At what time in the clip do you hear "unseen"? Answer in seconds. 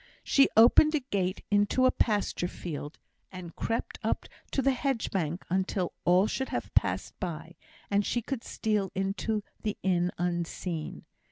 10.17-11.05